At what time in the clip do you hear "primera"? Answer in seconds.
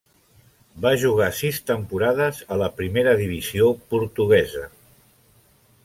2.81-3.15